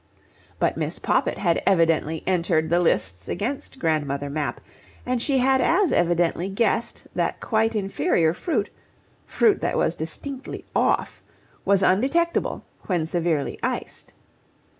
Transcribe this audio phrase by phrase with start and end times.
[0.57, 4.59] But Miss Poppit had evidently entered the lists against Grandmother Mapp,
[5.05, 8.71] and she had as evidently guessed that quite inferior fruit
[9.27, 11.21] fruit that was distinctly "off"
[11.65, 14.11] was undetectable when severely iced.